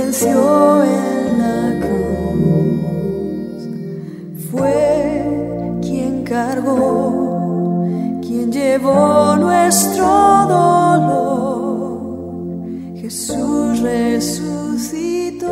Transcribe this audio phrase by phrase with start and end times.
[0.00, 3.62] venció en la cruz.
[4.50, 5.24] Fue
[5.82, 7.84] quien cargó,
[8.22, 10.06] quien llevó nuestro
[10.48, 12.00] dolor.
[12.96, 15.46] Jesús resucitó.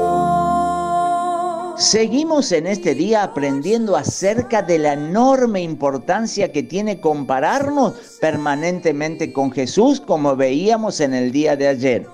[1.76, 9.52] Seguimos en este día aprendiendo acerca de la enorme importancia que tiene compararnos permanentemente con
[9.52, 12.08] Jesús como veíamos en el día de ayer.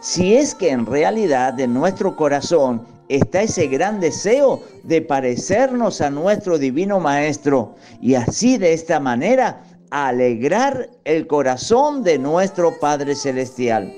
[0.00, 6.10] Si es que en realidad en nuestro corazón está ese gran deseo de parecernos a
[6.10, 13.92] nuestro divino Maestro y así de esta manera alegrar el corazón de nuestro Padre Celestial.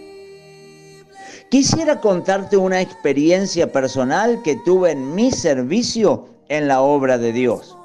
[1.51, 7.77] Quisiera contarte una experiencia personal que tuve en mi servicio en la obra de Dios.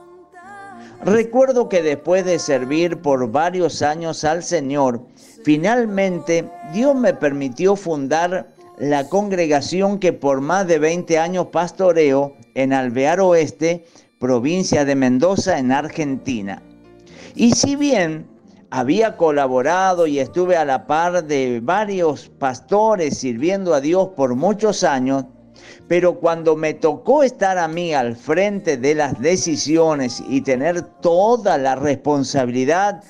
[1.05, 5.05] Recuerdo que después de servir por varios años al Señor,
[5.43, 12.73] finalmente Dios me permitió fundar la congregación que por más de 20 años pastoreo en
[12.73, 13.85] Alvear Oeste,
[14.17, 16.63] provincia de Mendoza, en Argentina.
[17.35, 18.25] Y si bien
[18.71, 24.83] había colaborado y estuve a la par de varios pastores sirviendo a Dios por muchos
[24.83, 25.25] años,
[25.87, 31.57] pero cuando me tocó estar a mí al frente de las decisiones y tener toda
[31.57, 33.03] la responsabilidad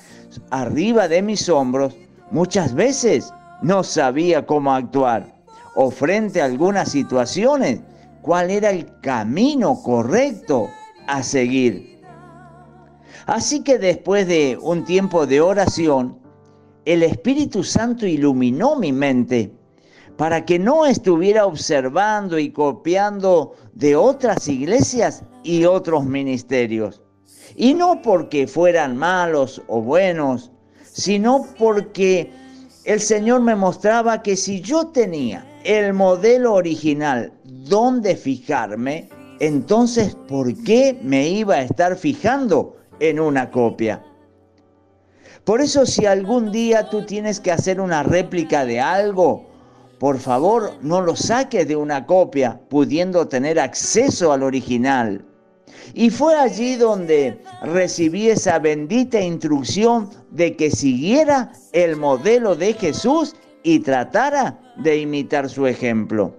[0.50, 1.96] arriba de mis hombros,
[2.30, 5.34] muchas veces no sabía cómo actuar
[5.74, 7.80] o frente a algunas situaciones,
[8.22, 10.68] cuál era el camino correcto
[11.06, 12.02] a seguir.
[13.26, 16.18] Así que después de un tiempo de oración,
[16.84, 19.52] el Espíritu Santo iluminó mi mente
[20.16, 27.02] para que no estuviera observando y copiando de otras iglesias y otros ministerios.
[27.56, 30.50] Y no porque fueran malos o buenos,
[30.82, 32.30] sino porque
[32.84, 39.08] el Señor me mostraba que si yo tenía el modelo original donde fijarme,
[39.40, 44.02] entonces ¿por qué me iba a estar fijando en una copia.
[45.44, 49.46] Por eso si algún día tú tienes que hacer una réplica de algo,
[49.98, 55.24] por favor no lo saques de una copia, pudiendo tener acceso al original.
[55.94, 63.34] Y fue allí donde recibí esa bendita instrucción de que siguiera el modelo de Jesús
[63.62, 66.34] y tratara de imitar su ejemplo.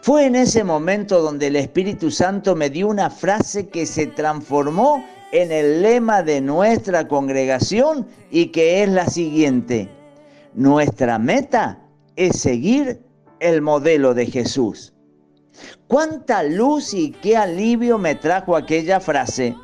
[0.00, 5.04] Fue en ese momento donde el Espíritu Santo me dio una frase que se transformó
[5.32, 9.88] en el lema de nuestra congregación y que es la siguiente.
[10.54, 11.83] Nuestra meta
[12.16, 13.00] es seguir
[13.40, 14.92] el modelo de Jesús.
[15.86, 19.54] Cuánta luz y qué alivio me trajo aquella frase.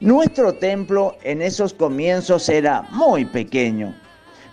[0.00, 3.94] Nuestro templo en esos comienzos era muy pequeño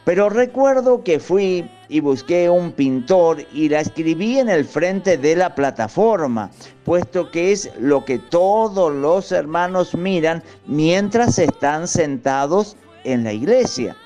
[0.05, 5.35] pero recuerdo que fui y busqué un pintor y la escribí en el frente de
[5.35, 6.51] la plataforma,
[6.85, 13.97] puesto que es lo que todos los hermanos miran mientras están sentados en la iglesia.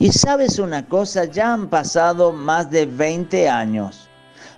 [0.00, 4.08] Y sabes una cosa, ya han pasado más de 20 años.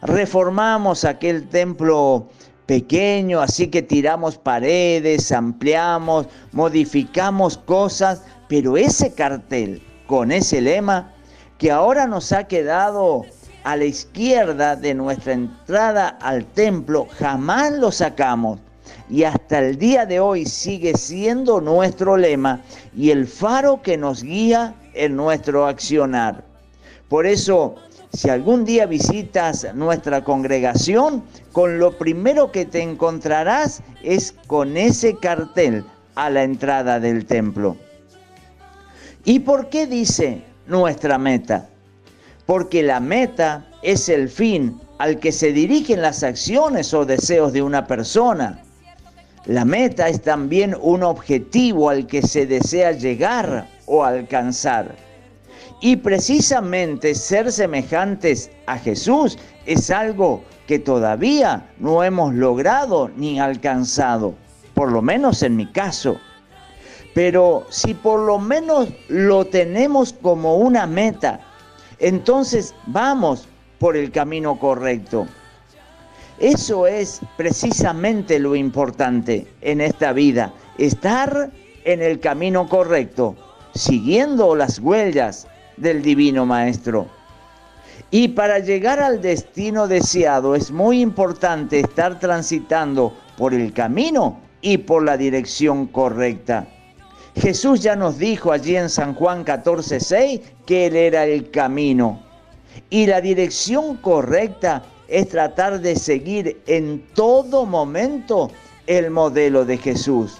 [0.02, 2.28] Reformamos aquel templo
[2.66, 11.10] pequeño, así que tiramos paredes, ampliamos, modificamos cosas, pero ese cartel con ese lema
[11.56, 13.24] que ahora nos ha quedado
[13.64, 18.60] a la izquierda de nuestra entrada al templo, jamás lo sacamos.
[19.08, 22.60] Y hasta el día de hoy sigue siendo nuestro lema
[22.94, 26.44] y el faro que nos guía en nuestro accionar.
[27.08, 27.76] Por eso,
[28.12, 35.16] si algún día visitas nuestra congregación, con lo primero que te encontrarás es con ese
[35.16, 35.84] cartel
[36.14, 37.76] a la entrada del templo.
[39.24, 41.68] ¿Y por qué dice nuestra meta?
[42.46, 47.62] Porque la meta es el fin al que se dirigen las acciones o deseos de
[47.62, 48.62] una persona.
[49.46, 54.94] La meta es también un objetivo al que se desea llegar o alcanzar.
[55.80, 59.36] Y precisamente ser semejantes a Jesús
[59.66, 64.34] es algo que todavía no hemos logrado ni alcanzado,
[64.74, 66.20] por lo menos en mi caso.
[67.14, 71.40] Pero si por lo menos lo tenemos como una meta,
[71.98, 73.48] entonces vamos
[73.80, 75.26] por el camino correcto.
[76.38, 81.50] Eso es precisamente lo importante en esta vida, estar
[81.84, 83.34] en el camino correcto,
[83.74, 85.46] siguiendo las huellas
[85.76, 87.08] del Divino Maestro.
[88.10, 94.78] Y para llegar al destino deseado es muy importante estar transitando por el camino y
[94.78, 96.66] por la dirección correcta.
[97.36, 102.20] Jesús ya nos dijo allí en San Juan 14:6 que Él era el camino.
[102.90, 108.50] Y la dirección correcta es tratar de seguir en todo momento
[108.86, 110.38] el modelo de Jesús.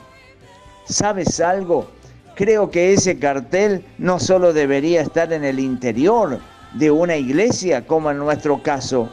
[0.87, 1.89] ¿Sabes algo?
[2.35, 6.39] Creo que ese cartel no solo debería estar en el interior
[6.75, 9.11] de una iglesia, como en nuestro caso,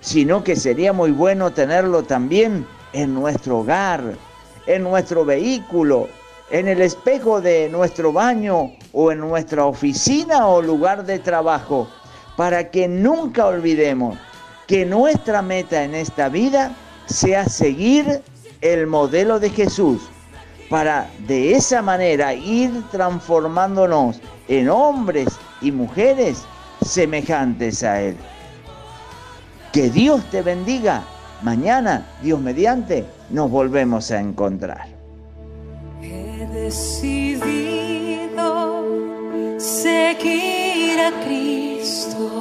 [0.00, 4.14] sino que sería muy bueno tenerlo también en nuestro hogar,
[4.66, 6.08] en nuestro vehículo,
[6.50, 11.88] en el espejo de nuestro baño o en nuestra oficina o lugar de trabajo,
[12.36, 14.16] para que nunca olvidemos
[14.66, 16.74] que nuestra meta en esta vida
[17.06, 18.22] sea seguir
[18.60, 20.02] el modelo de Jesús,
[20.68, 25.28] para de esa manera ir transformándonos en hombres
[25.60, 26.44] y mujeres
[26.82, 28.16] semejantes a Él.
[29.72, 31.04] Que Dios te bendiga.
[31.42, 34.88] Mañana, Dios mediante, nos volvemos a encontrar.
[36.02, 38.28] He decidido
[39.58, 42.37] seguir a Cristo.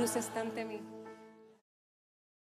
[0.00, 0.80] Cruz está ante mí.